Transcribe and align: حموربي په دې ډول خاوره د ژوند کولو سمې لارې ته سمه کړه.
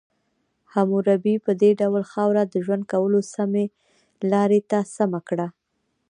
حموربي 0.73 1.35
په 1.45 1.51
دې 1.61 1.71
ډول 1.81 2.03
خاوره 2.11 2.43
د 2.47 2.55
ژوند 2.65 2.83
کولو 2.91 3.19
سمې 3.35 3.65
لارې 4.31 4.59
ته 4.69 4.79
سمه 4.95 5.19
کړه. 5.27 5.47